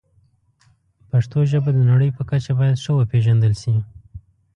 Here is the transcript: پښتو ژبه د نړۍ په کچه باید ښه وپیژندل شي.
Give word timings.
پښتو 1.09 1.37
ژبه 1.51 1.71
د 1.73 1.79
نړۍ 1.91 2.09
په 2.17 2.23
کچه 2.29 2.51
باید 2.59 2.81
ښه 2.83 2.91
وپیژندل 2.95 3.53
شي. 3.61 3.75